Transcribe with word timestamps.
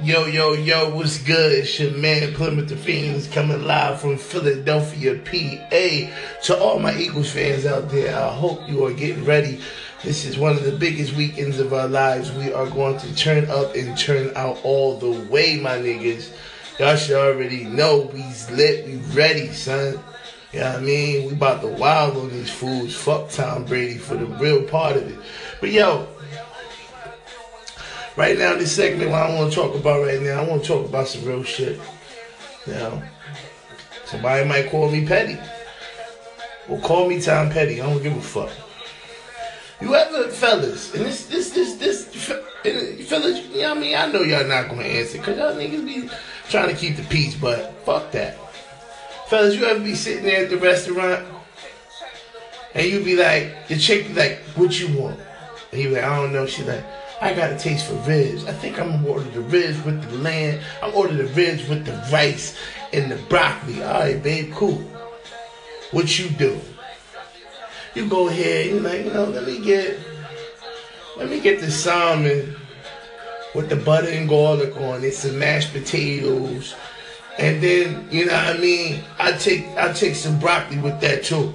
Yo, 0.00 0.26
yo, 0.26 0.52
yo, 0.52 0.94
what's 0.94 1.18
good? 1.18 1.50
It's 1.50 1.80
your 1.80 1.90
man 1.90 2.32
Plymouth 2.32 2.68
the 2.68 2.76
Phoenix 2.76 3.26
coming 3.26 3.64
live 3.64 4.00
from 4.00 4.16
Philadelphia, 4.16 5.16
PA. 5.16 6.40
To 6.44 6.56
all 6.56 6.78
my 6.78 6.96
Eagles 6.96 7.32
fans 7.32 7.66
out 7.66 7.88
there, 7.90 8.16
I 8.16 8.32
hope 8.32 8.68
you 8.68 8.84
are 8.84 8.92
getting 8.92 9.24
ready. 9.24 9.60
This 10.04 10.24
is 10.24 10.38
one 10.38 10.52
of 10.52 10.62
the 10.62 10.70
biggest 10.70 11.16
weekends 11.16 11.58
of 11.58 11.72
our 11.72 11.88
lives. 11.88 12.30
We 12.30 12.52
are 12.52 12.68
going 12.70 12.96
to 13.00 13.12
turn 13.16 13.50
up 13.50 13.74
and 13.74 13.98
turn 13.98 14.30
out 14.36 14.60
all 14.62 14.98
the 14.98 15.10
way, 15.10 15.58
my 15.58 15.78
niggas. 15.78 16.30
Y'all 16.78 16.94
should 16.94 17.16
already 17.16 17.64
know 17.64 18.08
we's 18.12 18.48
lit, 18.52 18.86
we 18.86 18.98
ready, 19.16 19.52
son. 19.52 19.98
You 20.52 20.60
know 20.60 20.72
what 20.74 20.78
I 20.78 20.80
mean? 20.80 21.26
We 21.26 21.32
about 21.32 21.60
to 21.62 21.66
wild 21.66 22.16
on 22.16 22.30
these 22.30 22.52
fools. 22.52 22.94
Fuck 22.94 23.30
Tom 23.30 23.64
Brady 23.64 23.98
for 23.98 24.14
the 24.14 24.26
real 24.26 24.62
part 24.62 24.96
of 24.96 25.10
it. 25.10 25.18
But 25.60 25.72
yo, 25.72 26.06
Right 28.18 28.36
now, 28.36 28.56
this 28.56 28.74
segment, 28.74 29.12
what 29.12 29.22
I 29.22 29.32
want 29.32 29.52
to 29.52 29.56
talk 29.56 29.76
about 29.76 30.04
right 30.04 30.20
now, 30.20 30.42
I 30.42 30.48
want 30.48 30.62
to 30.62 30.66
talk 30.66 30.84
about 30.84 31.06
some 31.06 31.24
real 31.24 31.44
shit. 31.44 31.80
Now, 32.66 33.00
somebody 34.06 34.44
might 34.44 34.70
call 34.70 34.90
me 34.90 35.06
petty. 35.06 35.38
Well, 36.66 36.80
call 36.80 37.08
me 37.08 37.20
Tom 37.20 37.48
Petty. 37.48 37.80
I 37.80 37.88
don't 37.88 38.02
give 38.02 38.16
a 38.16 38.20
fuck. 38.20 38.50
You 39.80 39.94
ever, 39.94 40.30
fellas, 40.30 40.92
and 40.96 41.04
this, 41.04 41.26
this, 41.26 41.52
this, 41.52 41.74
this, 41.74 42.06
fellas, 43.08 43.46
you 43.46 43.62
know 43.62 43.68
what 43.68 43.78
I 43.78 43.80
mean? 43.80 43.94
I 43.94 44.10
know 44.10 44.22
y'all 44.22 44.48
not 44.48 44.68
to 44.68 44.74
answer 44.74 45.18
because 45.18 45.38
y'all 45.38 45.54
niggas 45.54 45.86
be 45.86 46.10
trying 46.48 46.70
to 46.70 46.74
keep 46.74 46.96
the 46.96 47.04
peace, 47.04 47.36
but 47.36 47.72
fuck 47.84 48.10
that. 48.10 48.36
Fellas, 49.28 49.54
you 49.54 49.64
ever 49.64 49.78
be 49.78 49.94
sitting 49.94 50.24
there 50.24 50.42
at 50.42 50.50
the 50.50 50.56
restaurant 50.56 51.24
and 52.74 52.84
you 52.84 53.04
be 53.04 53.14
like, 53.14 53.68
the 53.68 53.78
chick 53.78 54.08
be 54.08 54.14
like, 54.14 54.38
what 54.56 54.80
you 54.80 54.88
want? 54.98 55.20
And 55.70 55.80
you 55.80 55.90
be 55.90 55.94
like, 55.94 56.04
I 56.04 56.16
don't 56.16 56.32
know. 56.32 56.46
She 56.46 56.64
like, 56.64 56.82
I 57.20 57.34
got 57.34 57.52
a 57.52 57.58
taste 57.58 57.86
for 57.86 57.94
ribs. 57.94 58.46
I 58.46 58.52
think 58.52 58.78
I'm 58.78 58.92
gonna 58.92 59.08
order 59.08 59.28
the 59.30 59.40
ribs 59.40 59.82
with 59.84 60.02
the 60.08 60.18
lamb. 60.18 60.60
I'm 60.82 60.94
order 60.94 61.14
the 61.14 61.26
ribs 61.34 61.68
with 61.68 61.84
the 61.84 61.92
rice 62.12 62.56
and 62.92 63.10
the 63.10 63.16
broccoli. 63.28 63.82
All 63.82 64.00
right, 64.00 64.22
babe, 64.22 64.52
cool. 64.54 64.78
What 65.90 66.18
you 66.18 66.28
do? 66.30 66.60
You 67.94 68.08
go 68.08 68.28
ahead. 68.28 68.66
You 68.66 68.80
like, 68.80 69.04
you 69.04 69.12
know, 69.12 69.24
let 69.24 69.46
me 69.46 69.58
get, 69.58 69.98
let 71.16 71.28
me 71.28 71.40
get 71.40 71.60
the 71.60 71.70
salmon 71.70 72.54
with 73.54 73.68
the 73.68 73.76
butter 73.76 74.08
and 74.08 74.28
garlic 74.28 74.76
on 74.76 75.02
it, 75.02 75.14
some 75.14 75.38
mashed 75.38 75.72
potatoes, 75.72 76.76
and 77.38 77.60
then 77.62 78.06
you 78.10 78.26
know 78.26 78.34
what 78.34 78.56
I 78.56 78.58
mean. 78.58 79.02
I 79.18 79.32
take 79.32 79.66
I 79.76 79.92
take 79.92 80.14
some 80.14 80.38
broccoli 80.38 80.78
with 80.78 81.00
that 81.00 81.24
too. 81.24 81.54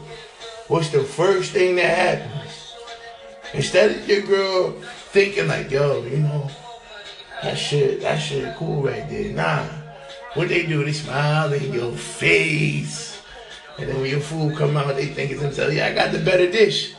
What's 0.67 0.89
the 0.89 1.03
first 1.03 1.51
thing 1.51 1.75
that 1.75 1.97
happens? 1.97 2.73
Instead 3.53 3.91
of 3.91 4.09
your 4.09 4.21
girl 4.21 4.75
thinking 5.13 5.47
like, 5.47 5.69
yo, 5.69 6.03
you 6.03 6.17
know, 6.17 6.49
that 7.43 7.55
shit, 7.55 8.01
that 8.01 8.17
shit 8.17 8.55
cool 8.57 8.81
right 8.81 9.07
there. 9.07 9.31
Nah. 9.31 9.63
What 10.33 10.49
they 10.49 10.65
do, 10.65 10.83
they 10.83 10.91
smile 10.91 11.53
in 11.53 11.71
your 11.71 11.91
face. 11.91 13.21
And 13.77 13.87
then 13.87 14.01
when 14.01 14.09
your 14.09 14.19
food 14.19 14.57
come 14.57 14.75
out, 14.75 14.95
they 14.95 15.05
think 15.05 15.31
it's 15.31 15.41
themselves, 15.41 15.75
yeah, 15.75 15.87
I 15.87 15.93
got 15.93 16.11
the 16.11 16.19
better 16.19 16.49
dish. 16.49 16.95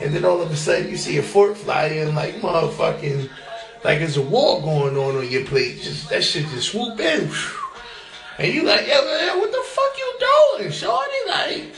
And 0.00 0.14
then 0.14 0.24
all 0.24 0.40
of 0.40 0.50
a 0.50 0.56
sudden 0.56 0.88
you 0.88 0.96
see 0.96 1.18
a 1.18 1.22
fork 1.22 1.54
fly 1.54 1.86
in 1.86 2.14
like 2.14 2.36
motherfucking, 2.36 3.28
like 3.84 3.98
there's 3.98 4.16
a 4.16 4.22
war 4.22 4.62
going 4.62 4.96
on 4.96 5.16
on 5.16 5.30
your 5.30 5.44
plate. 5.44 5.82
Just 5.82 6.08
That 6.08 6.24
shit 6.24 6.46
just 6.48 6.72
swoop 6.72 6.98
in. 6.98 7.30
And 8.38 8.54
you 8.54 8.62
like, 8.62 8.86
yeah, 8.86 9.02
man, 9.02 9.38
what 9.38 9.52
the 9.52 9.62
fuck 9.66 9.98
you 9.98 10.58
doing, 10.58 10.72
shorty? 10.72 11.12
Like, 11.28 11.74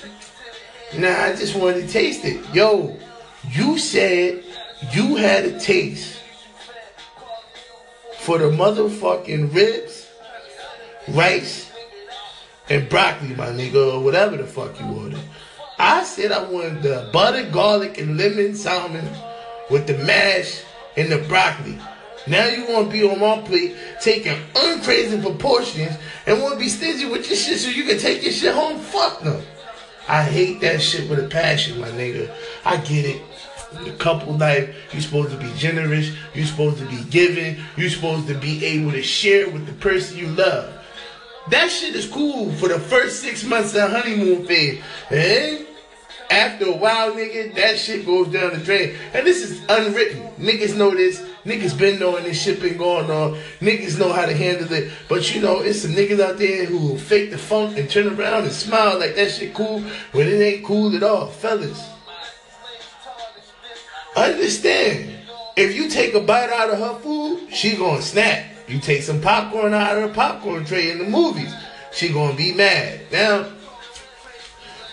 nah, 0.97 1.25
I 1.25 1.34
just 1.34 1.56
wanted 1.56 1.88
to 1.88 1.92
taste 1.92 2.25
it. 2.25 2.41
Yo, 2.55 2.97
you 3.50 3.78
said 3.78 4.44
you 4.91 5.16
had 5.16 5.44
a 5.44 5.61
taste 5.61 6.19
for 8.20 8.38
the 8.38 8.50
motherfucking 8.50 9.55
ribs, 9.55 10.08
rice, 11.08 11.70
and 12.69 12.88
broccoli, 12.88 13.34
my 13.34 13.48
nigga, 13.48 13.94
or 13.94 14.03
whatever 14.03 14.36
the 14.36 14.47
fuck 14.47 14.78
you 14.80 14.86
ordered. 14.86 15.20
I 15.78 16.04
said 16.04 16.32
I 16.32 16.43
wanted 16.44 16.82
the 16.82 17.10
butter, 17.12 17.48
garlic, 17.50 17.98
and 17.98 18.16
lemon 18.16 18.54
salmon 18.54 19.09
with 19.70 19.87
the 19.87 19.98
mash 19.98 20.62
and 20.97 21.10
the 21.10 21.19
broccoli. 21.19 21.78
Now 22.26 22.47
you 22.47 22.66
want 22.69 22.87
to 22.87 22.93
be 22.93 23.03
on 23.03 23.19
my 23.19 23.41
plate 23.47 23.75
taking 24.00 24.37
uncrazy 24.54 25.20
proportions 25.20 25.97
and 26.26 26.41
want 26.41 26.54
to 26.54 26.60
be 26.60 26.69
stingy 26.69 27.06
with 27.06 27.28
your 27.28 27.37
shit 27.37 27.59
so 27.59 27.69
you 27.69 27.84
can 27.84 27.99
take 27.99 28.22
your 28.22 28.32
shit 28.32 28.54
home? 28.54 28.78
Fuck 28.78 29.25
no. 29.25 29.43
I 30.09 30.22
hate 30.22 30.60
that 30.60 30.81
shit 30.81 31.09
with 31.10 31.19
a 31.19 31.28
passion, 31.28 31.81
my 31.81 31.88
nigga. 31.88 32.32
I 32.64 32.76
get 32.76 33.06
it 33.06 33.22
the 33.84 33.93
couple 33.93 34.37
life. 34.37 34.75
You're 34.93 35.03
supposed 35.03 35.31
to 35.31 35.37
be 35.37 35.53
generous. 35.56 36.12
You're 36.34 36.47
supposed 36.47 36.78
to 36.78 36.87
be 36.87 37.03
giving. 37.10 37.62
You're 37.77 37.91
supposed 37.91 38.28
to 38.28 38.34
be 38.34 38.65
able 38.65 38.93
to 38.93 39.03
share 39.03 39.49
with 39.49 39.66
the 39.66 39.72
person 39.75 40.19
you 40.19 40.28
love. 40.28 40.72
That 41.50 41.71
shit 41.71 41.94
is 41.97 42.06
cool 42.06 42.53
for 42.53 42.69
the 42.69 42.78
first 42.78 43.21
six 43.21 43.44
months 43.44 43.75
of 43.75 43.91
honeymoon 43.91 44.47
phase. 44.47 44.82
And 45.11 45.19
eh? 45.19 45.65
after 46.31 46.66
a 46.66 46.77
while, 46.77 47.12
nigga, 47.12 47.55
that 47.56 47.78
shit 47.78 48.06
goes 48.06 48.28
down 48.28 48.53
the 48.53 48.59
drain. 48.59 48.94
And 49.12 49.27
this 49.27 49.43
is 49.43 49.61
unwritten. 49.69 50.22
Niggas 50.38 50.77
know 50.77 50.91
this. 50.91 51.21
Niggas 51.44 51.77
been 51.77 51.99
knowing 51.99 52.22
this 52.25 52.41
shit 52.41 52.61
been 52.61 52.77
going 52.77 53.11
on. 53.11 53.38
Niggas 53.61 53.99
know 53.99 54.12
how 54.12 54.27
to 54.27 54.34
handle 54.34 54.72
it. 54.72 54.93
But 55.09 55.34
you 55.34 55.43
know, 55.43 55.61
it's 55.61 55.82
some 55.82 55.93
niggas 55.93 56.21
out 56.21 56.38
there 56.38 56.65
who 56.66 56.97
fake 56.97 57.32
the 57.32 57.38
funk 57.38 57.77
and 57.77 57.91
turn 57.91 58.06
around 58.06 58.44
and 58.44 58.53
smile 58.53 58.99
like 58.99 59.16
that 59.16 59.32
shit 59.32 59.53
cool 59.53 59.81
when 60.12 60.28
it 60.28 60.41
ain't 60.41 60.65
cool 60.65 60.94
at 60.94 61.03
all. 61.03 61.27
Fellas, 61.27 61.91
Understand, 64.15 65.15
if 65.56 65.75
you 65.75 65.89
take 65.89 66.15
a 66.15 66.21
bite 66.21 66.50
out 66.50 66.71
of 66.71 66.78
her 66.78 66.99
food, 67.00 67.49
she 67.50 67.77
gonna 67.77 68.03
snap. 68.03 68.47
You 68.69 68.78
take 68.78 69.03
some 69.03 69.21
popcorn 69.21 69.75
out 69.75 69.97
of 69.97 70.09
her 70.09 70.15
popcorn 70.15 70.65
tray 70.65 70.91
in 70.91 70.99
the 70.99 71.05
movies, 71.05 71.53
she 71.93 72.11
gonna 72.11 72.37
be 72.37 72.53
mad. 72.53 73.00
Now, 73.11 73.50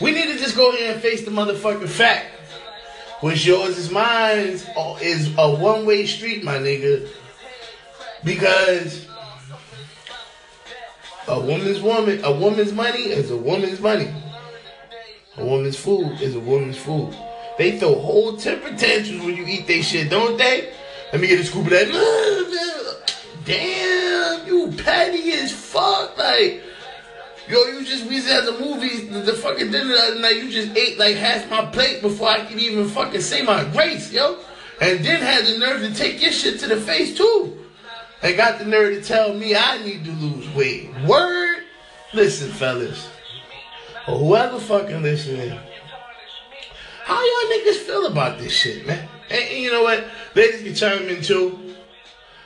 we 0.02 0.12
need 0.12 0.28
to 0.28 0.38
just 0.38 0.56
go 0.56 0.72
ahead 0.72 0.94
and 0.94 1.02
face 1.02 1.25
the 1.25 1.31
motherfucking 1.31 1.90
fact. 1.90 2.28
What's 3.19 3.46
yours 3.46 3.78
is 3.78 3.91
mine 3.91 4.57
oh, 4.78 4.97
is 5.02 5.34
a 5.38 5.53
one 5.53 5.86
way 5.86 6.06
street, 6.06 6.44
my 6.44 6.57
nigga. 6.57 7.09
Because 8.24 9.07
a 11.28 11.38
woman's 11.38 11.81
woman, 11.81 12.24
a 12.24 12.31
woman's 12.31 12.72
money 12.72 13.03
is 13.03 13.31
a 13.31 13.38
woman's 13.38 13.81
money. 13.81 14.13
A 15.36 15.46
woman's 15.46 15.78
food 15.78 16.22
is 16.22 16.36
a 16.36 16.40
woman's 16.40 16.78
food. 16.78 17.13
They 17.59 17.77
throw 17.77 17.93
whole 17.93 18.37
temper 18.37 18.73
tantrums 18.77 19.25
when 19.25 19.35
you 19.35 19.45
eat 19.45 19.67
they 19.67 19.81
shit, 19.81 20.09
don't 20.09 20.37
they? 20.37 20.71
Let 21.11 21.19
me 21.19 21.27
get 21.27 21.41
a 21.41 21.43
scoop 21.43 21.65
of 21.65 21.71
that. 21.71 23.03
Damn, 23.45 24.47
you 24.47 24.71
petty 24.81 25.33
as 25.33 25.51
fuck. 25.51 26.17
Like, 26.17 26.63
yo, 27.49 27.61
you 27.65 27.83
just, 27.83 28.05
we 28.05 28.19
at 28.31 28.45
the 28.45 28.57
movies, 28.61 29.09
the, 29.09 29.19
the 29.19 29.33
fucking 29.33 29.71
dinner 29.71 29.89
the 29.89 29.99
other 30.01 30.19
night, 30.21 30.37
you 30.37 30.49
just 30.49 30.73
ate 30.77 30.97
like 30.97 31.17
half 31.17 31.49
my 31.49 31.65
plate 31.65 32.01
before 32.01 32.29
I 32.29 32.45
could 32.45 32.59
even 32.59 32.87
fucking 32.87 33.19
say 33.19 33.41
my 33.41 33.65
grace, 33.65 34.09
yo. 34.09 34.37
And 34.79 35.03
then 35.03 35.21
had 35.21 35.45
the 35.45 35.59
nerve 35.59 35.81
to 35.81 35.93
take 35.93 36.21
your 36.21 36.31
shit 36.31 36.61
to 36.61 36.67
the 36.67 36.77
face, 36.77 37.17
too. 37.17 37.57
And 38.23 38.37
got 38.37 38.59
the 38.59 38.65
nerve 38.65 38.93
to 38.95 39.03
tell 39.03 39.33
me 39.33 39.53
I 39.53 39.83
need 39.83 40.05
to 40.05 40.11
lose 40.11 40.47
weight. 40.55 40.91
Word? 41.05 41.63
Listen, 42.13 42.51
fellas. 42.51 43.09
Or 44.07 44.17
whoever 44.17 44.59
fucking 44.61 45.03
listening 45.03 45.59
how 47.09 47.25
y'all 47.25 47.51
niggas 47.51 47.77
feel 47.77 48.05
about 48.05 48.37
this 48.37 48.53
shit, 48.53 48.85
man? 48.85 49.09
And, 49.31 49.41
and 49.41 49.63
you 49.63 49.71
know 49.71 49.81
what? 49.81 50.05
Ladies 50.35 50.61
can 50.61 50.75
chime 50.75 51.09
in 51.09 51.23
too. 51.23 51.57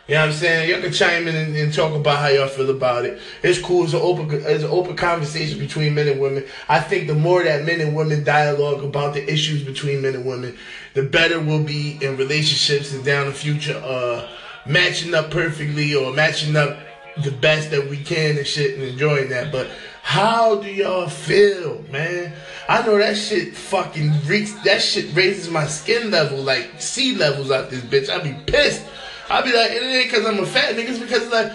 You 0.08 0.16
know 0.16 0.22
what 0.22 0.28
I'm 0.28 0.32
saying? 0.34 0.70
Y'all 0.70 0.82
can 0.82 0.94
chime 0.94 1.28
in 1.28 1.36
and, 1.36 1.56
and, 1.56 1.74
talk 1.74 1.94
about 1.94 2.20
how 2.20 2.28
y'all 2.28 2.48
feel 2.48 2.70
about 2.70 3.04
it. 3.04 3.22
It's 3.42 3.60
cool. 3.60 3.84
It's 3.84 3.94
an 3.94 4.00
open, 4.02 4.30
it's 4.32 4.64
an 4.64 4.70
open 4.70 4.96
conversation 4.96 5.60
between 5.60 5.96
men 5.96 6.08
and 6.08 6.20
women. 6.20 6.46
I 6.70 6.80
think 6.80 7.08
the 7.08 7.14
more 7.14 7.44
that 7.44 7.66
men 7.66 7.82
and 7.82 7.94
women 7.94 8.24
dialogue 8.24 8.84
about 8.84 9.14
the 9.14 9.30
issues 9.30 9.64
between 9.64 10.02
men 10.02 10.16
and 10.16 10.26
women, 10.26 10.58
the 10.94 11.04
better 11.04 11.40
we'll 11.42 11.64
be 11.64 11.98
in 12.02 12.16
relationships 12.16 12.94
and 12.94 13.04
down 13.04 13.28
the 13.28 13.34
future, 13.34 13.82
uh, 13.84 14.30
matching 14.66 15.14
up 15.14 15.30
perfectly 15.30 15.94
or 15.94 16.14
matching 16.14 16.56
up 16.56 16.78
the 17.22 17.32
best 17.32 17.72
that 17.72 17.90
we 17.90 17.98
can 17.98 18.38
and 18.38 18.48
shit 18.48 18.78
and 18.78 18.84
enjoying 18.84 19.30
that. 19.30 19.52
But 19.52 19.70
how 20.04 20.56
do 20.58 20.68
y'all 20.70 21.08
feel, 21.08 21.82
man? 21.90 22.34
I 22.68 22.86
know 22.86 22.98
that 22.98 23.16
shit 23.18 23.56
fucking 23.56 24.12
reeks. 24.26 24.52
That 24.64 24.82
shit 24.82 25.16
raises 25.16 25.50
my 25.50 25.66
skin 25.66 26.12
level 26.12 26.40
like 26.40 26.80
sea 26.80 27.16
levels 27.16 27.50
out 27.50 27.70
this 27.70 27.82
bitch. 27.82 28.10
I'd 28.10 28.22
be 28.22 28.36
pissed. 28.52 28.84
I'd 29.30 29.46
be 29.46 29.54
like, 29.54 29.72
it 29.72 29.82
ain't 29.82 30.12
because 30.12 30.26
I'm 30.28 30.40
a 30.40 30.46
fat 30.46 30.76
nigga. 30.76 30.90
It's 30.90 31.00
because 31.00 31.24
it's 31.24 31.32
like, 31.32 31.54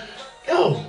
yo, 0.49 0.83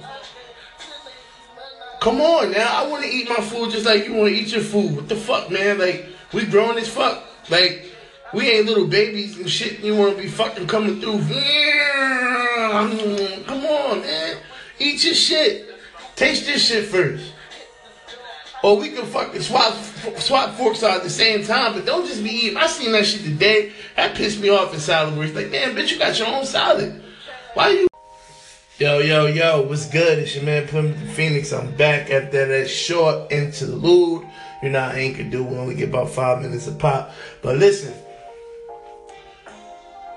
come 2.01 2.21
on 2.21 2.53
now. 2.53 2.83
I 2.83 2.87
want 2.87 3.03
to 3.03 3.09
eat 3.09 3.27
my 3.27 3.35
food 3.35 3.71
just 3.71 3.85
like 3.85 4.05
you 4.05 4.13
want 4.13 4.29
to 4.33 4.35
eat 4.41 4.53
your 4.53 4.63
food. 4.63 4.95
What 4.95 5.09
the 5.09 5.17
fuck, 5.17 5.51
man? 5.51 5.77
Like, 5.79 6.07
we 6.33 6.45
grown 6.45 6.77
as 6.77 6.87
fuck. 6.87 7.23
Like, 7.49 7.91
we 8.33 8.49
ain't 8.49 8.67
little 8.67 8.87
babies 8.87 9.37
and 9.37 9.49
shit. 9.49 9.81
You 9.81 9.97
want 9.97 10.15
to 10.15 10.21
be 10.23 10.29
fucking 10.29 10.65
coming 10.65 11.01
through. 11.01 11.19
Come 13.45 13.65
on, 13.65 14.01
man. 14.01 14.37
Eat 14.79 15.03
your 15.03 15.13
shit. 15.13 15.69
Taste 16.15 16.45
this 16.45 16.65
shit 16.65 16.85
first. 16.85 17.33
Or 18.61 18.77
we 18.77 18.89
can 18.89 19.05
fucking 19.05 19.41
swap 19.41 19.73
swap 20.17 20.55
forks 20.55 20.83
out 20.83 20.97
at 20.97 21.03
the 21.03 21.09
same 21.09 21.45
time, 21.45 21.73
but 21.73 21.85
don't 21.85 22.05
just 22.05 22.23
be 22.23 22.29
eating. 22.29 22.57
I 22.57 22.67
seen 22.67 22.91
that 22.91 23.05
shit 23.05 23.23
today. 23.23 23.71
That 23.95 24.15
pissed 24.15 24.39
me 24.41 24.49
off 24.49 24.73
in 24.73 24.79
salad 24.79 25.15
where 25.15 25.25
it's 25.25 25.35
like, 25.35 25.49
man, 25.49 25.75
bitch, 25.75 25.91
you 25.91 25.97
got 25.97 26.17
your 26.19 26.27
own 26.27 26.45
salad. 26.45 27.01
Why 27.53 27.69
you? 27.69 27.87
Yo, 28.77 28.99
yo, 28.99 29.27
yo, 29.27 29.61
what's 29.61 29.89
good? 29.89 30.19
It's 30.19 30.35
your 30.35 30.43
man 30.43 30.67
Plymouth 30.67 30.97
Phoenix. 31.11 31.53
I'm 31.53 31.75
back 31.75 32.09
after 32.09 32.45
that 32.45 32.69
short 32.69 33.31
interlude. 33.31 34.27
You 34.61 34.69
know, 34.69 34.79
I 34.79 34.95
ain't 34.95 35.17
gonna 35.17 35.29
do. 35.29 35.43
We 35.43 35.57
only 35.57 35.75
get 35.75 35.89
about 35.89 36.09
five 36.09 36.41
minutes 36.41 36.67
a 36.67 36.73
pop. 36.73 37.11
But 37.41 37.57
listen, 37.57 37.93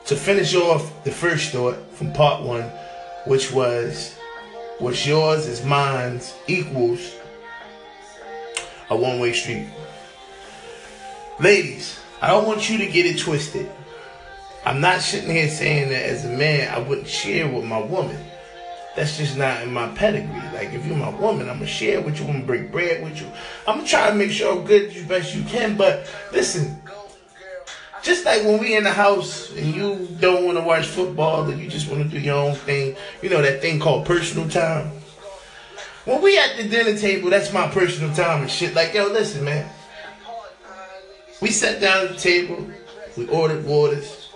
to 0.07 0.17
finish 0.17 0.55
off 0.55 1.05
the 1.05 1.13
first 1.13 1.53
thought 1.53 1.77
from 1.93 2.13
part 2.13 2.43
one, 2.43 2.65
which 3.27 3.53
was 3.53 4.17
what's 4.81 5.07
yours 5.07 5.47
is 5.47 5.65
mine's 5.65 6.35
equals 6.49 7.15
a 8.93 8.97
one 8.97 9.19
way 9.19 9.33
street. 9.33 9.67
Ladies, 11.41 11.99
I 12.21 12.29
don't 12.29 12.47
want 12.47 12.69
you 12.69 12.79
to 12.79 12.87
get 12.87 13.07
it 13.07 13.19
twisted. 13.19 13.71
I'm 14.65 14.81
not 14.81 15.01
sitting 15.01 15.31
here 15.31 15.49
saying 15.49 15.89
that 15.89 16.05
as 16.05 16.25
a 16.25 16.29
man 16.29 16.73
I 16.73 16.79
wouldn't 16.79 17.09
share 17.09 17.49
with 17.49 17.65
my 17.65 17.81
woman. 17.81 18.19
That's 18.95 19.17
just 19.17 19.37
not 19.39 19.63
in 19.63 19.73
my 19.73 19.89
pedigree. 19.95 20.43
Like 20.53 20.73
if 20.73 20.87
you're 20.87 20.97
my 20.97 21.09
woman, 21.09 21.49
I'm 21.49 21.57
gonna 21.57 21.67
share 21.67 22.01
with 22.03 22.21
you, 22.21 22.27
I'm 22.27 22.33
gonna 22.33 22.45
break 22.45 22.71
bread 22.71 23.03
with 23.03 23.21
you. 23.21 23.27
I'm 23.67 23.79
gonna 23.79 23.89
try 23.89 24.11
to 24.11 24.15
make 24.15 24.31
sure 24.31 24.53
I'm 24.53 24.65
good 24.65 24.95
as 24.95 25.03
best 25.05 25.35
you 25.35 25.43
can. 25.45 25.77
But 25.77 26.09
listen, 26.31 26.81
just 28.03 28.27
like 28.27 28.45
when 28.45 28.61
we 28.61 28.77
in 28.77 28.85
the 28.85 28.93
house 28.93 29.51
and 29.57 29.75
you 29.75 30.07
don't 30.21 30.45
want 30.45 30.59
to 30.59 30.65
watch 30.65 30.87
football 30.87 31.49
and 31.49 31.61
you 31.61 31.69
just 31.69 31.91
want 31.91 32.03
to 32.03 32.09
do 32.09 32.21
your 32.21 32.37
own 32.37 32.55
thing, 32.55 32.95
you 33.23 33.31
know 33.31 33.41
that 33.41 33.63
thing 33.63 33.81
called 33.81 34.05
personal 34.05 34.49
time. 34.49 34.93
When 36.05 36.21
we 36.21 36.37
at 36.37 36.57
the 36.57 36.69
dinner 36.69 36.99
table, 36.99 37.31
that's 37.31 37.53
my 37.53 37.69
personal 37.69 38.15
time 38.15 38.43
and 38.43 38.51
shit. 38.51 38.75
Like 38.75 38.95
yo, 38.95 39.07
listen, 39.07 39.45
man. 39.45 39.69
We 41.41 41.51
sat 41.51 41.81
down 41.81 42.07
at 42.07 42.13
the 42.13 42.19
table, 42.19 42.67
we 43.17 43.27
ordered 43.29 43.65
waters. 43.65 44.31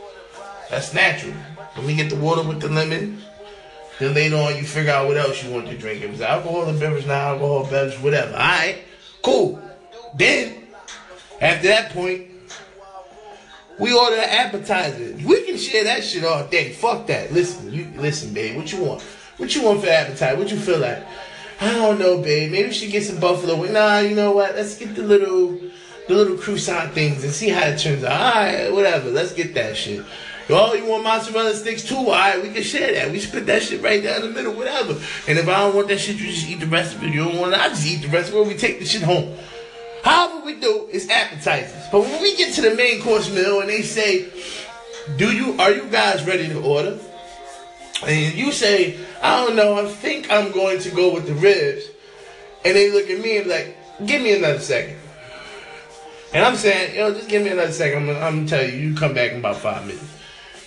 That's 0.71 0.93
natural. 0.93 1.35
When 1.75 1.87
we 1.87 1.95
get 1.95 2.11
the 2.11 2.17
water 2.17 2.43
with 2.43 2.61
the 2.61 2.69
lemon, 2.69 3.23
then 3.99 4.15
later 4.15 4.37
on, 4.37 4.57
you 4.57 4.65
figure 4.65 4.93
out 4.93 5.07
what 5.07 5.17
else 5.17 5.43
you 5.43 5.51
want 5.51 5.69
to 5.69 5.79
drink. 5.79 6.03
It's 6.03 6.21
alcohol 6.21 6.69
and 6.69 6.79
beverage, 6.79 7.07
not 7.07 7.17
alcohol 7.17 7.65
beverage, 7.65 7.99
whatever. 8.01 8.33
All 8.33 8.39
right, 8.39 8.79
cool. 9.23 9.63
Then, 10.17 10.67
after 11.41 11.69
that 11.69 11.93
point, 11.93 12.29
we 13.79 13.93
order 13.93 14.17
an 14.17 14.29
appetizer. 14.29 15.17
We 15.25 15.45
can 15.45 15.57
share 15.57 15.85
that 15.85 16.03
shit 16.03 16.25
all 16.25 16.47
day. 16.47 16.73
Fuck 16.73 17.07
that. 17.07 17.33
Listen, 17.33 17.73
you 17.73 17.91
listen, 17.97 18.33
babe. 18.33 18.57
What 18.57 18.73
you 18.73 18.83
want? 18.83 19.03
What 19.37 19.55
you 19.55 19.63
want 19.63 19.81
for 19.81 19.89
appetizer? 19.89 20.37
What 20.39 20.51
you 20.51 20.59
feel 20.59 20.79
like? 20.79 21.05
I 21.61 21.73
don't 21.73 21.99
know, 21.99 22.19
babe. 22.19 22.53
Maybe 22.53 22.69
we 22.69 22.75
should 22.75 22.91
get 22.91 23.05
some 23.05 23.19
buffalo. 23.19 23.57
Wing, 23.57 23.73
nah, 23.73 23.99
you 23.99 24.15
know 24.15 24.33
what? 24.33 24.55
Let's 24.55 24.77
get 24.77 24.95
the 24.95 25.03
little, 25.03 25.59
the 26.09 26.15
little 26.15 26.37
croissant 26.37 26.93
things 26.93 27.25
and 27.25 27.33
see 27.33 27.49
how 27.49 27.67
it 27.67 27.79
turns 27.79 28.05
out. 28.05 28.21
All 28.21 28.43
right, 28.43 28.73
whatever. 28.73 29.11
Let's 29.11 29.33
get 29.33 29.55
that 29.55 29.77
shit. 29.77 30.05
Oh, 30.49 30.75
you 30.75 30.87
want 30.87 31.03
mozzarella 31.03 31.55
sticks 31.55 31.83
too? 31.83 31.97
All 31.97 32.11
right, 32.11 32.41
we 32.41 32.51
can 32.51 32.63
share 32.63 32.93
that. 32.93 33.11
We 33.11 33.19
split 33.19 33.47
that 33.47 33.63
shit 33.63 33.83
right 33.83 34.03
down 34.03 34.21
the 34.21 34.29
middle, 34.29 34.53
whatever. 34.53 34.93
And 35.27 35.39
if 35.39 35.49
I 35.49 35.59
don't 35.59 35.75
want 35.75 35.89
that 35.89 35.99
shit, 35.99 36.17
you 36.17 36.27
just 36.27 36.49
eat 36.49 36.61
the 36.61 36.67
rest 36.67 36.95
of 36.95 37.03
it. 37.03 37.13
You 37.13 37.25
don't 37.25 37.39
want 37.39 37.53
it, 37.53 37.59
I 37.59 37.69
just 37.69 37.87
eat 37.87 38.03
the 38.03 38.09
rest 38.09 38.29
of 38.29 38.37
it. 38.37 38.47
We 38.47 38.55
take 38.57 38.79
the 38.79 38.85
shit 38.85 39.03
home. 39.03 39.37
However 40.05 40.45
we 40.45 40.55
do 40.55 40.89
is 40.93 41.09
appetizers. 41.09 41.83
But 41.91 42.03
when 42.03 42.23
we 42.23 42.37
get 42.37 42.55
to 42.55 42.63
the 42.63 42.77
main 42.77 43.03
course 43.03 43.29
meal 43.29 43.61
and 43.61 43.69
they 43.69 43.83
say, 43.83 44.29
"Do 45.17 45.33
you 45.33 45.59
are 45.59 45.73
you 45.73 45.87
guys 45.91 46.25
ready 46.25 46.47
to 46.47 46.63
order?" 46.63 46.97
And 48.05 48.35
you 48.35 48.53
say, 48.53 48.99
"I 49.23 49.45
don't 49.45 49.57
know. 49.57 49.75
I 49.79 49.87
think 49.87 50.31
I'm 50.31 50.53
going 50.53 50.81
to 50.81 50.91
go 50.91 51.15
with 51.15 51.27
the 51.27 51.35
ribs." 51.35 51.85
And 52.65 52.77
they 52.77 52.91
look 52.91 53.09
at 53.09 53.21
me 53.21 53.39
and 53.39 53.45
be 53.47 53.51
like, 53.51 53.77
"Give 54.07 54.21
me 54.21 54.37
another 54.37 54.59
second. 54.61 54.99
And 56.33 56.45
I'm 56.45 56.57
saying, 56.57 56.97
yo, 56.97 57.15
just 57.15 57.29
give 57.29 57.43
me 57.43 57.51
another 57.51 57.73
second. 57.73 58.11
I'm, 58.11 58.17
I'm 58.17 58.37
gonna 58.37 58.49
tell 58.49 58.63
you, 58.63 58.77
you 58.77 58.95
come 58.95 59.15
back 59.15 59.33
in 59.33 59.39
about 59.39 59.57
five 59.57 59.87
minutes. 59.87 60.05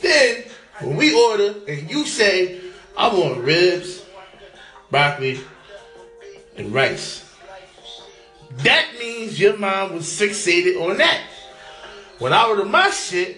Then, 0.02 0.44
when 0.80 0.96
we 0.96 1.14
order 1.14 1.54
and 1.68 1.90
you 1.90 2.06
say, 2.06 2.60
I 2.98 3.14
want 3.14 3.40
ribs, 3.40 4.04
broccoli, 4.90 5.40
and 6.58 6.74
rice, 6.74 7.26
that 8.64 8.88
means 9.00 9.40
your 9.40 9.58
mom 9.58 9.94
was 9.94 10.06
fixated 10.06 10.82
on 10.82 10.98
that. 10.98 11.22
When 12.18 12.34
I 12.34 12.48
order 12.48 12.66
my 12.66 12.90
shit, 12.90 13.38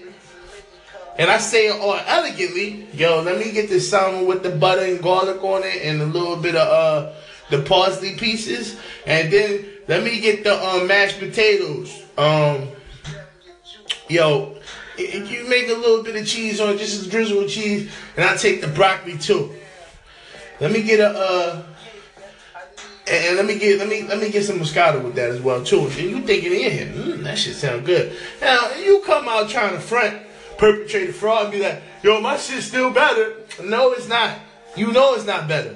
and 1.17 1.29
I 1.29 1.37
say 1.37 1.67
it 1.67 1.79
all 1.79 1.99
elegantly, 2.05 2.87
yo, 2.93 3.21
let 3.21 3.37
me 3.37 3.51
get 3.51 3.69
this 3.69 3.89
salmon 3.89 4.25
with 4.25 4.43
the 4.43 4.49
butter 4.49 4.83
and 4.83 5.01
garlic 5.01 5.43
on 5.43 5.63
it 5.63 5.83
and 5.83 6.01
a 6.01 6.05
little 6.05 6.37
bit 6.37 6.55
of 6.55 6.67
uh 6.67 7.13
the 7.49 7.61
parsley 7.63 8.15
pieces, 8.15 8.77
and 9.05 9.31
then 9.31 9.65
let 9.87 10.03
me 10.03 10.21
get 10.21 10.43
the 10.43 10.55
um, 10.65 10.87
mashed 10.87 11.19
potatoes. 11.19 12.03
Um, 12.17 12.69
yo, 14.09 14.57
if 14.97 15.29
you 15.31 15.47
make 15.49 15.67
a 15.67 15.73
little 15.73 16.01
bit 16.01 16.15
of 16.15 16.25
cheese 16.25 16.61
on 16.61 16.73
it, 16.73 16.77
just 16.77 17.05
a 17.05 17.09
drizzle 17.09 17.41
of 17.41 17.49
cheese, 17.49 17.91
and 18.15 18.25
I 18.25 18.37
take 18.37 18.61
the 18.61 18.67
broccoli 18.69 19.17
too. 19.17 19.53
Let 20.59 20.71
me 20.71 20.81
get 20.81 20.99
a 20.99 21.09
uh, 21.09 21.63
and 23.07 23.35
let 23.35 23.45
me 23.45 23.57
get 23.57 23.79
let 23.79 23.89
me 23.89 24.03
let 24.03 24.19
me 24.19 24.29
get 24.29 24.45
some 24.45 24.59
moscato 24.59 25.03
with 25.03 25.15
that 25.15 25.29
as 25.29 25.41
well 25.41 25.63
too. 25.63 25.81
And 25.81 25.97
you 25.97 26.21
thinking 26.21 26.53
in 26.53 26.71
here, 26.71 26.85
mm, 26.85 27.23
that 27.23 27.37
shit 27.37 27.55
sound 27.55 27.85
good. 27.85 28.15
Now 28.39 28.71
you 28.75 29.01
come 29.05 29.27
out 29.27 29.49
trying 29.49 29.73
to 29.73 29.79
front, 29.79 30.21
perpetrate 30.61 31.09
a 31.09 31.13
fraud, 31.13 31.45
and 31.45 31.51
be 31.51 31.59
like, 31.59 31.81
yo, 32.03 32.21
my 32.21 32.37
shit's 32.37 32.67
still 32.67 32.91
better. 32.91 33.35
No, 33.63 33.93
it's 33.93 34.07
not. 34.07 34.37
You 34.75 34.93
know 34.93 35.15
it's 35.15 35.25
not 35.25 35.47
better. 35.47 35.75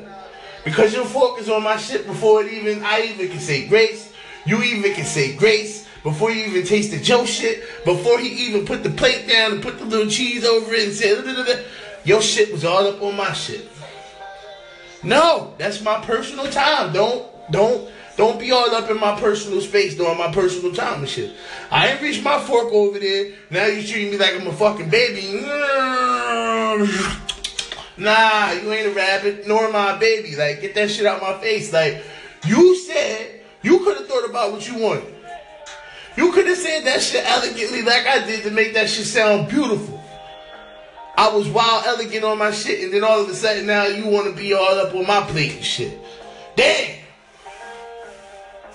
Because 0.64 0.94
your 0.94 1.06
focus 1.06 1.50
on 1.50 1.64
my 1.64 1.76
shit 1.78 2.06
before 2.06 2.44
it 2.44 2.54
even 2.54 2.84
I 2.84 3.02
even 3.02 3.30
can 3.30 3.40
say 3.40 3.68
grace. 3.68 4.14
You 4.46 4.62
even 4.62 4.94
can 4.94 5.06
say 5.06 5.36
grace 5.36 5.88
before 6.04 6.30
you 6.30 6.46
even 6.46 6.64
tasted 6.64 7.04
Joe 7.04 7.26
shit, 7.26 7.64
before 7.84 8.20
he 8.20 8.30
even 8.48 8.64
put 8.64 8.84
the 8.84 8.92
plate 8.92 9.28
down 9.28 9.54
and 9.54 9.62
put 9.62 9.80
the 9.80 9.86
little 9.86 10.10
cheese 10.10 10.46
over 10.46 10.72
it 10.76 10.88
and 10.88 10.94
said, 10.94 11.66
your 12.04 12.22
shit 12.22 12.52
was 12.52 12.64
all 12.64 12.86
up 12.88 13.02
on 13.02 13.18
my 13.18 13.34
shit. 13.34 13.68
No, 15.02 15.56
that's 15.58 15.82
my 15.82 16.00
personal 16.02 16.46
time. 16.52 16.94
Don't, 16.94 17.26
don't, 17.52 17.90
don't 18.18 18.40
be 18.40 18.52
all 18.52 18.74
up 18.74 18.90
in 18.90 19.00
my 19.00 19.20
personal 19.20 19.60
space 19.62 19.96
during 19.96 20.18
my 20.18 20.32
personal 20.32 20.74
time 20.74 21.02
and 21.02 21.10
shit. 21.10 21.36
I 21.70 21.90
ain't 21.90 22.02
reached 22.02 22.24
my 22.24 22.40
fork 22.40 22.72
over 22.72 22.98
there. 22.98 23.34
Now 23.50 23.66
you 23.66 23.86
treating 23.86 24.12
me 24.12 24.18
like 24.18 24.40
I'm 24.40 24.48
a 24.48 24.54
fucking 24.54 24.90
baby. 24.90 25.42
Nah, 27.98 28.52
you 28.52 28.72
ain't 28.74 28.88
a 28.88 28.94
rabbit, 28.94 29.48
nor 29.48 29.66
am 29.66 29.76
I 29.76 29.96
a 29.96 30.00
baby. 30.00 30.36
Like, 30.36 30.62
get 30.62 30.76
that 30.76 30.92
shit 30.92 31.06
out 31.06 31.22
my 31.22 31.38
face. 31.40 31.72
Like, 31.72 32.04
you 32.46 32.76
said 32.76 33.42
you 33.62 33.80
could 33.80 33.98
have 33.98 34.08
thought 34.08 34.30
about 34.30 34.52
what 34.52 34.68
you 34.68 34.78
wanted. 34.78 35.14
You 36.18 36.32
could 36.32 36.48
have 36.48 36.58
said 36.58 36.86
that 36.86 37.02
shit 37.02 37.26
elegantly 37.26 37.82
like 37.82 38.06
I 38.06 38.26
did 38.26 38.44
to 38.44 38.52
make 38.52 38.74
that 38.76 38.90
shit 38.90 39.06
sound 39.06 39.50
beautiful. 39.50 40.02
I 41.18 41.30
was 41.30 41.48
wild 41.50 41.86
elegant 41.86 42.24
on 42.24 42.38
my 42.38 42.52
shit, 42.52 42.84
and 42.84 42.94
then 42.94 43.04
all 43.04 43.22
of 43.22 43.30
a 43.30 43.34
sudden 43.34 43.66
now 43.66 43.86
you 43.86 44.08
want 44.08 44.28
to 44.28 44.34
be 44.42 44.54
all 44.54 44.80
up 44.80 44.94
on 44.94 45.08
my 45.08 45.22
plate 45.22 45.56
and 45.56 45.66
shit. 45.66 45.98
Damn. 46.56 47.05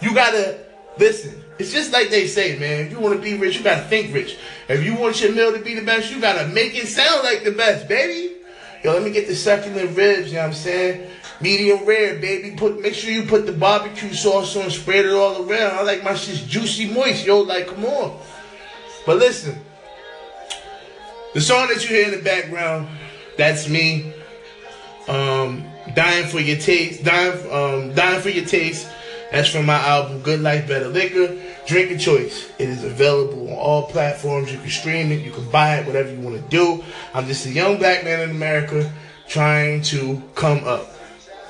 You 0.00 0.14
gotta 0.14 0.58
listen. 0.98 1.42
It's 1.58 1.72
just 1.72 1.92
like 1.92 2.08
they 2.08 2.26
say, 2.26 2.58
man. 2.58 2.86
If 2.86 2.92
you 2.92 3.00
want 3.00 3.16
to 3.16 3.20
be 3.20 3.36
rich, 3.36 3.58
you 3.58 3.62
gotta 3.62 3.82
think 3.82 4.14
rich. 4.14 4.38
If 4.68 4.82
you 4.82 4.96
want 4.96 5.20
your 5.20 5.32
meal 5.32 5.52
to 5.52 5.58
be 5.58 5.74
the 5.74 5.84
best, 5.84 6.10
you 6.10 6.20
gotta 6.20 6.48
make 6.48 6.74
it 6.74 6.86
sound 6.86 7.22
like 7.22 7.44
the 7.44 7.52
best, 7.52 7.86
baby. 7.86 8.36
Yo, 8.82 8.92
let 8.92 9.02
me 9.02 9.10
get 9.10 9.26
the 9.26 9.34
succulent 9.34 9.94
ribs, 9.94 10.28
you 10.28 10.36
know 10.36 10.40
what 10.40 10.46
I'm 10.48 10.54
saying? 10.54 11.10
Medium 11.42 11.84
rare, 11.84 12.18
baby. 12.18 12.56
Put 12.56 12.80
make 12.80 12.94
sure 12.94 13.10
you 13.10 13.24
put 13.24 13.44
the 13.44 13.52
barbecue 13.52 14.12
sauce 14.14 14.56
on, 14.56 14.70
spread 14.70 15.04
it 15.04 15.12
all 15.12 15.42
around. 15.42 15.78
I 15.78 15.82
like 15.82 16.02
my 16.02 16.14
shit 16.14 16.48
juicy 16.48 16.90
moist, 16.90 17.26
yo. 17.26 17.40
Like, 17.40 17.66
come 17.66 17.84
on. 17.84 18.18
But 19.04 19.18
listen, 19.18 19.58
the 21.34 21.40
song 21.40 21.68
that 21.68 21.82
you 21.82 21.94
hear 21.94 22.06
in 22.06 22.10
the 22.12 22.22
background, 22.22 22.88
that's 23.36 23.68
me. 23.68 24.12
Um, 25.08 25.64
dying 25.94 26.26
for 26.26 26.40
your 26.40 26.58
taste, 26.58 27.04
dying, 27.04 27.32
um, 27.50 27.94
dying 27.94 28.20
for 28.20 28.30
your 28.30 28.44
taste. 28.44 28.88
That's 29.30 29.48
from 29.48 29.66
my 29.66 29.78
album 29.78 30.22
Good 30.22 30.40
Life 30.40 30.66
Better 30.66 30.88
Liquor. 30.88 31.36
Drink 31.66 31.92
a 31.92 31.98
choice. 31.98 32.50
It 32.58 32.68
is 32.68 32.82
available 32.82 33.48
on 33.48 33.56
all 33.56 33.82
platforms. 33.84 34.52
You 34.52 34.58
can 34.58 34.70
stream 34.70 35.12
it, 35.12 35.24
you 35.24 35.30
can 35.30 35.48
buy 35.50 35.76
it, 35.76 35.86
whatever 35.86 36.12
you 36.12 36.20
want 36.20 36.36
to 36.36 36.48
do. 36.48 36.82
I'm 37.14 37.26
just 37.26 37.46
a 37.46 37.50
young 37.50 37.78
black 37.78 38.04
man 38.04 38.20
in 38.20 38.30
America 38.30 38.92
trying 39.28 39.82
to 39.82 40.20
come 40.34 40.64
up. 40.64 40.88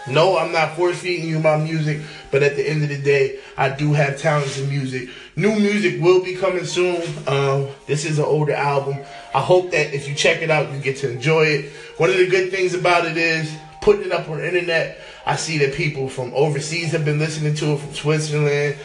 No, 0.09 0.37
I'm 0.37 0.53
not 0.53 0.77
force 0.77 0.99
feeding 0.99 1.29
you 1.29 1.39
my 1.39 1.57
music, 1.57 2.03
but 2.31 2.43
at 2.43 2.57
the 2.57 2.69
end 2.69 2.83
of 2.83 2.89
the 2.89 3.01
day, 3.01 3.39
I 3.57 3.71
do 3.71 3.93
have 3.93 4.19
talents 4.19 4.59
in 4.59 4.69
music. 4.69 5.09
New 5.37 5.55
music 5.59 6.03
will 6.03 6.23
be 6.23 6.35
coming 6.35 6.65
soon. 6.65 7.03
Um, 7.27 7.69
this 7.87 8.05
is 8.05 8.19
an 8.19 8.25
older 8.25 8.55
album. 8.55 8.99
I 9.35 9.41
hope 9.41 9.71
that 9.71 9.95
if 9.95 10.09
you 10.09 10.15
check 10.15 10.43
it 10.43 10.51
out, 10.51 10.71
you 10.73 10.81
get 10.81 10.97
to 10.99 11.11
enjoy 11.11 11.45
it. 11.45 11.73
One 11.97 12.11
of 12.11 12.17
the 12.17 12.29
good 12.29 12.51
things 12.51 12.75
about 12.75 13.07
it 13.07 13.17
is 13.17 13.55
putting 13.81 14.07
it 14.07 14.13
up 14.13 14.29
on 14.29 14.39
the 14.39 14.47
internet. 14.47 15.01
I 15.27 15.37
see 15.37 15.59
that 15.59 15.75
people 15.75 16.09
from 16.09 16.33
overseas 16.35 16.93
have 16.93 17.05
been 17.05 17.19
listening 17.19 17.55
to 17.57 17.73
it 17.73 17.79
from 17.79 17.93
Switzerland, 17.93 18.77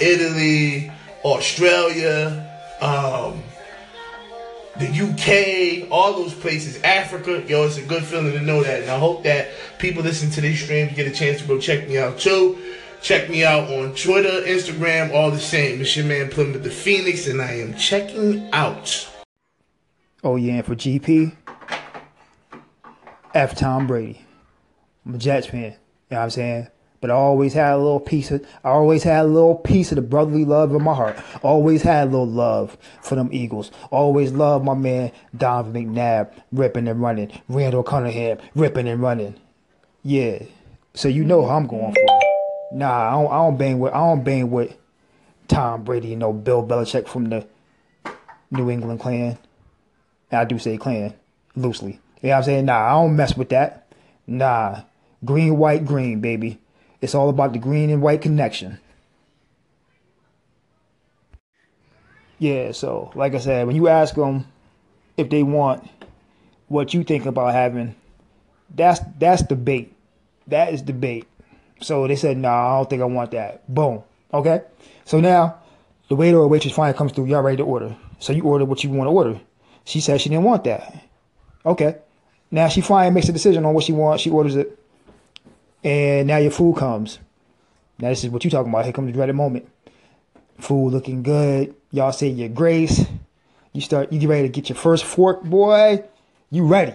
Italy, 0.00 0.90
Australia. 1.24 2.50
Um, 2.80 3.42
the 4.76 4.88
UK, 4.88 5.88
all 5.90 6.14
those 6.14 6.34
places, 6.34 6.82
Africa. 6.82 7.44
Yo, 7.46 7.64
it's 7.64 7.78
a 7.78 7.82
good 7.82 8.02
feeling 8.02 8.32
to 8.32 8.40
know 8.40 8.62
that. 8.62 8.82
And 8.82 8.90
I 8.90 8.98
hope 8.98 9.22
that 9.22 9.50
people 9.78 10.02
listen 10.02 10.30
to 10.30 10.40
these 10.40 10.62
streams 10.62 10.94
get 10.96 11.06
a 11.06 11.12
chance 11.12 11.40
to 11.42 11.46
go 11.46 11.58
check 11.60 11.88
me 11.88 11.98
out 11.98 12.18
too. 12.18 12.58
Check 13.00 13.28
me 13.28 13.44
out 13.44 13.70
on 13.70 13.94
Twitter, 13.94 14.40
Instagram, 14.46 15.12
all 15.12 15.30
the 15.30 15.38
same. 15.38 15.80
It's 15.80 15.94
your 15.94 16.06
man 16.06 16.30
Plymouth 16.30 16.62
the 16.62 16.70
Phoenix, 16.70 17.26
and 17.28 17.40
I 17.40 17.52
am 17.58 17.74
checking 17.74 18.48
out. 18.52 19.08
Oh 20.24 20.36
yeah, 20.36 20.54
and 20.54 20.64
for 20.64 20.74
GP, 20.74 21.36
F 23.34 23.54
Tom 23.54 23.86
Brady. 23.86 24.23
I'm 25.06 25.14
a 25.14 25.18
Jets 25.18 25.46
fan. 25.46 25.62
You 25.62 25.68
know 25.70 25.76
what 26.08 26.18
I'm 26.18 26.30
saying? 26.30 26.68
But 27.00 27.10
I 27.10 27.14
always 27.14 27.52
had 27.52 27.74
a 27.74 27.76
little 27.76 28.00
piece 28.00 28.30
of 28.30 28.46
I 28.64 28.70
always 28.70 29.02
had 29.02 29.26
a 29.26 29.28
little 29.28 29.56
piece 29.56 29.92
of 29.92 29.96
the 29.96 30.02
brotherly 30.02 30.46
love 30.46 30.74
in 30.74 30.82
my 30.82 30.94
heart. 30.94 31.18
Always 31.42 31.82
had 31.82 32.08
a 32.08 32.10
little 32.10 32.26
love 32.26 32.78
for 33.02 33.14
them 33.14 33.28
Eagles. 33.30 33.70
Always 33.90 34.32
loved 34.32 34.64
my 34.64 34.72
man 34.72 35.12
Donovan 35.36 35.74
McNabb 35.74 36.32
ripping 36.50 36.88
and 36.88 37.02
running. 37.02 37.30
Randall 37.46 37.82
Cunningham 37.82 38.38
ripping 38.54 38.88
and 38.88 39.02
running. 39.02 39.34
Yeah. 40.02 40.44
So 40.94 41.08
you 41.08 41.24
know 41.24 41.44
how 41.44 41.56
I'm 41.56 41.66
going 41.66 41.92
for. 41.92 42.20
Nah, 42.72 43.08
I 43.08 43.22
don't, 43.22 43.32
I 43.32 43.36
don't 43.36 43.58
bang 43.58 43.78
with 43.80 43.92
I 43.92 43.98
don't 43.98 44.24
bang 44.24 44.50
with 44.50 44.74
Tom 45.46 45.84
Brady, 45.84 46.08
you 46.08 46.16
know, 46.16 46.32
Bill 46.32 46.66
Belichick 46.66 47.06
from 47.06 47.28
the 47.28 47.46
New 48.50 48.70
England 48.70 49.00
clan. 49.00 49.36
I 50.32 50.44
do 50.44 50.58
say 50.58 50.78
clan 50.78 51.12
loosely. 51.54 52.00
You 52.22 52.28
know 52.28 52.30
what 52.30 52.36
I'm 52.36 52.44
saying? 52.44 52.64
Nah, 52.64 52.86
I 52.86 52.90
don't 52.92 53.14
mess 53.14 53.36
with 53.36 53.50
that. 53.50 53.92
Nah. 54.26 54.84
Green, 55.24 55.56
white, 55.56 55.84
green, 55.84 56.20
baby. 56.20 56.60
It's 57.00 57.14
all 57.14 57.28
about 57.28 57.52
the 57.52 57.58
green 57.58 57.90
and 57.90 58.02
white 58.02 58.22
connection. 58.22 58.78
Yeah, 62.38 62.72
so 62.72 63.10
like 63.14 63.34
I 63.34 63.38
said, 63.38 63.66
when 63.66 63.76
you 63.76 63.88
ask 63.88 64.14
them 64.14 64.46
if 65.16 65.30
they 65.30 65.42
want 65.42 65.88
what 66.68 66.92
you 66.92 67.04
think 67.04 67.26
about 67.26 67.52
having, 67.52 67.94
that's 68.74 69.00
that's 69.18 69.42
debate. 69.42 69.94
That 70.48 70.72
is 70.72 70.82
debate. 70.82 71.26
So 71.80 72.06
they 72.06 72.16
said, 72.16 72.36
"No, 72.36 72.48
nah, 72.48 72.74
I 72.74 72.76
don't 72.78 72.90
think 72.90 73.02
I 73.02 73.06
want 73.06 73.30
that." 73.30 73.72
Boom. 73.72 74.02
Okay. 74.32 74.62
So 75.04 75.20
now 75.20 75.58
the 76.08 76.16
waiter 76.16 76.38
or 76.38 76.48
waitress 76.48 76.74
finally 76.74 76.96
comes 76.96 77.12
through. 77.12 77.26
Y'all 77.26 77.42
ready 77.42 77.58
to 77.58 77.64
order? 77.64 77.96
So 78.18 78.32
you 78.32 78.42
order 78.42 78.64
what 78.64 78.82
you 78.82 78.90
want 78.90 79.08
to 79.08 79.12
order. 79.12 79.40
She 79.84 80.00
said 80.00 80.20
she 80.20 80.28
didn't 80.28 80.44
want 80.44 80.64
that. 80.64 81.04
Okay. 81.64 81.96
Now 82.50 82.68
she 82.68 82.80
finally 82.80 83.14
makes 83.14 83.28
a 83.28 83.32
decision 83.32 83.64
on 83.64 83.74
what 83.74 83.84
she 83.84 83.92
wants. 83.92 84.22
She 84.22 84.30
orders 84.30 84.56
it 84.56 84.78
and 85.84 86.26
now 86.26 86.38
your 86.38 86.50
food 86.50 86.76
comes. 86.76 87.18
Now 87.98 88.08
this 88.08 88.24
is 88.24 88.30
what 88.30 88.44
you 88.44 88.50
talking 88.50 88.72
about. 88.72 88.84
Here 88.84 88.92
comes 88.92 89.06
the 89.06 89.12
dreaded 89.12 89.36
moment. 89.36 89.68
Food 90.58 90.92
looking 90.92 91.22
good. 91.22 91.74
Y'all 91.92 92.12
say 92.12 92.28
your 92.28 92.48
grace. 92.48 93.04
You 93.72 93.80
start. 93.80 94.12
You 94.12 94.18
get 94.18 94.28
ready 94.28 94.42
to 94.42 94.48
get 94.48 94.68
your 94.68 94.76
first 94.76 95.04
fork, 95.04 95.42
boy. 95.42 96.02
You 96.50 96.66
ready? 96.66 96.94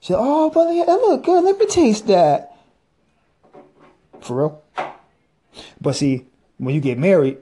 Say, 0.00 0.14
oh, 0.16 0.50
but 0.50 0.64
that 0.64 0.92
look 0.92 1.24
good. 1.24 1.42
Let 1.42 1.58
me 1.58 1.66
taste 1.66 2.06
that. 2.08 2.56
For 4.20 4.36
real. 4.36 4.62
But 5.80 5.94
see, 5.94 6.26
when 6.58 6.74
you 6.74 6.80
get 6.80 6.98
married, 6.98 7.38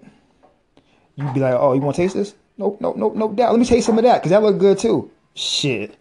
you 1.16 1.30
be 1.32 1.40
like, 1.40 1.54
oh, 1.54 1.72
you 1.72 1.80
want 1.80 1.96
to 1.96 2.02
taste 2.02 2.14
this? 2.14 2.34
Nope, 2.58 2.78
nope, 2.80 2.96
nope, 2.96 3.14
no 3.14 3.32
doubt. 3.32 3.52
Let 3.52 3.58
me 3.60 3.66
taste 3.66 3.86
some 3.86 3.98
of 3.98 4.04
that 4.04 4.18
because 4.18 4.30
that 4.30 4.42
look 4.42 4.58
good 4.58 4.78
too. 4.78 5.10
Shit. 5.34 5.96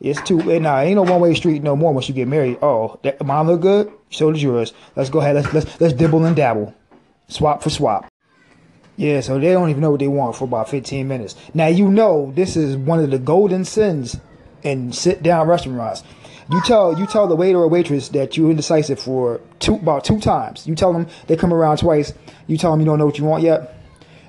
It's 0.00 0.20
two. 0.22 0.40
Eh, 0.50 0.58
nah, 0.58 0.80
ain't 0.80 0.96
no 0.96 1.02
one 1.02 1.20
way 1.20 1.34
street 1.34 1.62
no 1.62 1.76
more 1.76 1.92
once 1.92 2.08
you 2.08 2.14
get 2.14 2.26
married. 2.26 2.58
Oh, 2.62 2.98
that, 3.02 3.24
mine 3.24 3.46
look 3.46 3.60
good. 3.60 3.92
So 4.10 4.32
does 4.32 4.42
yours. 4.42 4.72
Let's 4.96 5.10
go 5.10 5.20
ahead. 5.20 5.36
Let's 5.36 5.52
let's 5.52 5.80
let's 5.80 5.94
dibble 5.94 6.24
and 6.24 6.34
dabble, 6.34 6.74
swap 7.28 7.62
for 7.62 7.70
swap. 7.70 8.10
Yeah, 8.96 9.20
so 9.20 9.38
they 9.38 9.52
don't 9.52 9.70
even 9.70 9.80
know 9.80 9.90
what 9.92 10.00
they 10.00 10.08
want 10.08 10.36
for 10.36 10.44
about 10.44 10.68
15 10.68 11.08
minutes. 11.08 11.34
Now 11.54 11.68
you 11.68 11.88
know 11.88 12.32
this 12.34 12.56
is 12.56 12.76
one 12.76 13.00
of 13.00 13.10
the 13.10 13.18
golden 13.18 13.64
sins 13.64 14.18
in 14.62 14.92
sit 14.92 15.22
down 15.22 15.48
restaurants. 15.48 16.02
You 16.50 16.60
tell 16.62 16.98
you 16.98 17.06
tell 17.06 17.28
the 17.28 17.36
waiter 17.36 17.58
or 17.58 17.68
waitress 17.68 18.08
that 18.10 18.36
you're 18.36 18.50
indecisive 18.50 18.98
for 18.98 19.40
two 19.58 19.76
about 19.76 20.04
two 20.04 20.18
times. 20.18 20.66
You 20.66 20.74
tell 20.74 20.92
them 20.92 21.06
they 21.26 21.36
come 21.36 21.52
around 21.52 21.78
twice. 21.78 22.12
You 22.46 22.56
tell 22.56 22.72
them 22.72 22.80
you 22.80 22.86
don't 22.86 22.98
know 22.98 23.06
what 23.06 23.18
you 23.18 23.24
want 23.24 23.42
yet. 23.42 23.76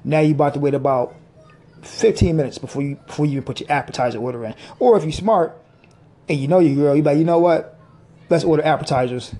Now 0.04 0.20
you 0.20 0.34
about 0.34 0.54
to 0.54 0.60
wait 0.60 0.74
about 0.74 1.16
15 1.82 2.36
minutes 2.36 2.58
before 2.58 2.82
you 2.82 2.96
before 2.96 3.26
you 3.26 3.34
even 3.34 3.44
put 3.44 3.60
your 3.60 3.72
appetizer 3.72 4.20
order 4.20 4.46
in. 4.46 4.56
Or 4.80 4.98
if 4.98 5.04
you're 5.04 5.12
smart, 5.12 5.58
and 6.32 6.40
you 6.40 6.48
know 6.48 6.60
your 6.60 6.76
girl, 6.76 6.96
you 6.96 7.04
like, 7.04 7.18
you 7.18 7.26
know 7.26 7.40
what? 7.40 7.78
Let's 8.30 8.44
order 8.44 8.64
appetizers 8.64 9.36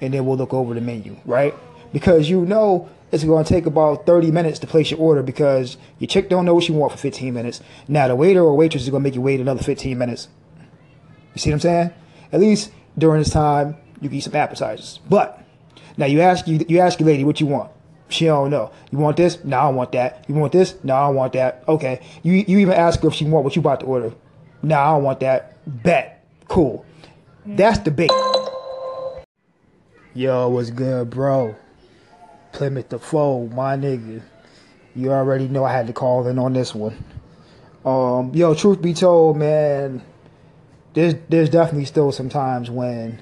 and 0.00 0.14
then 0.14 0.24
we'll 0.24 0.38
look 0.38 0.54
over 0.54 0.72
the 0.72 0.80
menu, 0.80 1.16
right? 1.26 1.54
Because 1.92 2.30
you 2.30 2.46
know 2.46 2.88
it's 3.12 3.24
going 3.24 3.44
to 3.44 3.48
take 3.48 3.66
about 3.66 4.06
30 4.06 4.30
minutes 4.30 4.58
to 4.60 4.66
place 4.66 4.90
your 4.90 5.00
order 5.00 5.22
because 5.22 5.76
your 5.98 6.08
chick 6.08 6.28
don't 6.30 6.46
know 6.46 6.54
what 6.54 6.64
she 6.64 6.72
want 6.72 6.92
for 6.92 6.98
15 6.98 7.34
minutes. 7.34 7.60
Now 7.88 8.08
the 8.08 8.16
waiter 8.16 8.40
or 8.40 8.56
waitress 8.56 8.84
is 8.84 8.90
going 8.90 9.02
to 9.02 9.06
make 9.06 9.14
you 9.14 9.20
wait 9.20 9.40
another 9.40 9.62
15 9.62 9.98
minutes. 9.98 10.28
You 11.34 11.40
see 11.40 11.50
what 11.50 11.56
I'm 11.56 11.60
saying? 11.60 11.90
At 12.32 12.40
least 12.40 12.70
during 12.96 13.20
this 13.20 13.30
time, 13.30 13.76
you 14.00 14.08
can 14.08 14.16
eat 14.16 14.22
some 14.22 14.34
appetizers. 14.34 15.00
But 15.08 15.44
now 15.96 16.06
you 16.06 16.20
ask 16.22 16.48
you 16.48 16.64
you 16.68 16.78
ask 16.78 16.98
your 16.98 17.08
lady 17.08 17.24
what 17.24 17.40
you 17.40 17.46
want. 17.46 17.70
She 18.10 18.26
don't 18.26 18.50
know. 18.50 18.70
You 18.90 18.98
want 18.98 19.16
this? 19.16 19.42
No, 19.44 19.56
I 19.58 19.68
want 19.68 19.92
that. 19.92 20.24
You 20.28 20.34
want 20.34 20.52
this? 20.52 20.76
No, 20.82 20.94
I 20.94 21.08
want 21.08 21.32
that. 21.34 21.64
Okay. 21.68 22.00
You 22.22 22.32
you 22.34 22.58
even 22.58 22.74
ask 22.74 23.00
her 23.00 23.08
if 23.08 23.14
she 23.14 23.24
want 23.24 23.44
what 23.44 23.56
you 23.56 23.60
about 23.60 23.80
to 23.80 23.86
order. 23.86 24.12
No, 24.62 24.78
I 24.78 24.92
don't 24.94 25.04
want 25.04 25.20
that. 25.20 25.56
Bet. 25.82 26.24
Cool. 26.48 26.84
That's 27.46 27.78
the 27.78 27.90
bait. 27.90 28.10
Yo, 30.12 30.48
what's 30.48 30.70
good, 30.70 31.08
bro? 31.08 31.54
Plymouth 32.52 32.88
the 32.88 32.98
foe, 32.98 33.46
my 33.46 33.76
nigga. 33.76 34.22
You 34.94 35.12
already 35.12 35.46
know 35.46 35.64
I 35.64 35.72
had 35.72 35.86
to 35.86 35.92
call 35.92 36.26
in 36.26 36.38
on 36.38 36.52
this 36.52 36.74
one. 36.74 37.02
Um, 37.84 38.32
yo, 38.34 38.54
truth 38.54 38.82
be 38.82 38.92
told, 38.92 39.36
man, 39.36 40.02
there's 40.94 41.14
there's 41.28 41.48
definitely 41.48 41.86
still 41.86 42.10
some 42.12 42.28
times 42.28 42.70
when 42.70 43.20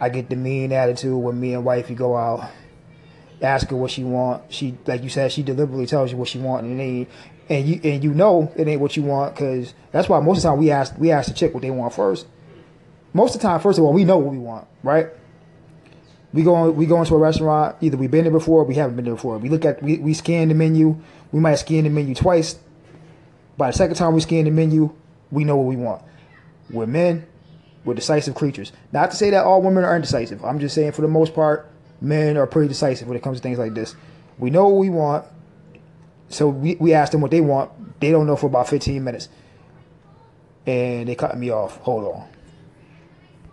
I 0.00 0.08
get 0.08 0.30
the 0.30 0.36
mean 0.36 0.72
attitude 0.72 1.20
when 1.20 1.38
me 1.38 1.54
and 1.54 1.64
wifey 1.64 1.94
go 1.94 2.16
out, 2.16 2.48
ask 3.42 3.68
her 3.68 3.76
what 3.76 3.90
she 3.90 4.04
want. 4.04 4.42
She, 4.52 4.76
like 4.86 5.02
you 5.02 5.08
said, 5.08 5.32
she 5.32 5.42
deliberately 5.42 5.86
tells 5.86 6.10
you 6.10 6.16
what 6.16 6.28
she 6.28 6.38
want 6.38 6.64
and 6.64 6.78
need, 6.78 7.08
and 7.48 7.66
you 7.66 7.80
and 7.84 8.02
you 8.02 8.14
know 8.14 8.52
it 8.56 8.66
ain't 8.68 8.80
what 8.80 8.96
you 8.96 9.02
want 9.02 9.34
because 9.34 9.74
that's 9.92 10.08
why 10.08 10.20
most 10.20 10.38
of 10.38 10.42
the 10.42 10.48
time 10.50 10.58
we 10.58 10.70
ask 10.70 10.96
we 10.98 11.10
ask 11.10 11.28
the 11.28 11.34
chick 11.34 11.54
what 11.54 11.62
they 11.62 11.70
want 11.70 11.92
first 11.92 12.26
most 13.16 13.34
of 13.34 13.40
the 13.40 13.48
time, 13.48 13.60
first 13.60 13.78
of 13.78 13.84
all, 13.84 13.94
we 13.94 14.04
know 14.04 14.18
what 14.18 14.30
we 14.30 14.38
want, 14.38 14.68
right? 14.82 15.08
We 16.34 16.42
go 16.42 16.70
we 16.70 16.84
go 16.84 16.98
into 17.00 17.14
a 17.14 17.18
restaurant. 17.18 17.76
Either 17.80 17.96
we've 17.96 18.10
been 18.10 18.24
there 18.24 18.32
before, 18.32 18.60
or 18.60 18.64
we 18.64 18.74
haven't 18.74 18.96
been 18.96 19.06
there 19.06 19.14
before. 19.14 19.38
We 19.38 19.48
look 19.48 19.64
at 19.64 19.82
we, 19.82 19.96
we 19.96 20.12
scan 20.12 20.48
the 20.48 20.54
menu. 20.54 21.00
We 21.32 21.40
might 21.40 21.54
scan 21.54 21.84
the 21.84 21.90
menu 21.90 22.14
twice. 22.14 22.58
By 23.56 23.70
the 23.70 23.72
second 23.72 23.96
time 23.96 24.12
we 24.12 24.20
scan 24.20 24.44
the 24.44 24.50
menu, 24.50 24.92
we 25.30 25.44
know 25.44 25.56
what 25.56 25.66
we 25.66 25.76
want. 25.76 26.02
We're 26.68 26.86
men. 26.86 27.26
We're 27.86 27.94
decisive 27.94 28.34
creatures. 28.34 28.70
Not 28.92 29.12
to 29.12 29.16
say 29.16 29.30
that 29.30 29.46
all 29.46 29.62
women 29.62 29.84
are 29.84 29.96
indecisive. 29.96 30.44
I'm 30.44 30.58
just 30.58 30.74
saying 30.74 30.92
for 30.92 31.00
the 31.00 31.08
most 31.08 31.32
part, 31.32 31.70
men 32.00 32.36
are 32.36 32.46
pretty 32.46 32.68
decisive 32.68 33.08
when 33.08 33.16
it 33.16 33.22
comes 33.22 33.38
to 33.38 33.42
things 33.42 33.58
like 33.58 33.74
this. 33.74 33.94
We 34.38 34.50
know 34.50 34.68
what 34.68 34.80
we 34.80 34.90
want. 34.90 35.26
So 36.28 36.48
we, 36.48 36.74
we 36.76 36.92
ask 36.92 37.12
them 37.12 37.20
what 37.20 37.30
they 37.30 37.40
want. 37.40 38.00
They 38.00 38.10
don't 38.10 38.26
know 38.26 38.36
for 38.36 38.46
about 38.46 38.68
15 38.68 39.02
minutes. 39.02 39.28
And 40.66 41.08
they 41.08 41.14
cut 41.14 41.36
me 41.38 41.50
off. 41.50 41.78
Hold 41.78 42.04
on. 42.04 42.28